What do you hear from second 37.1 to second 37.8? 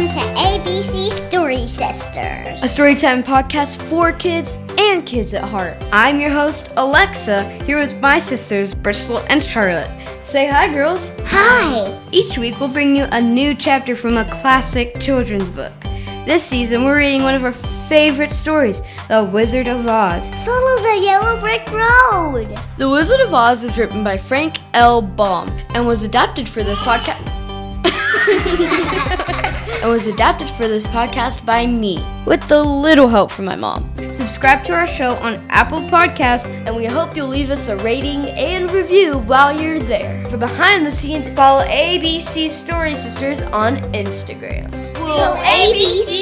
you'll leave us a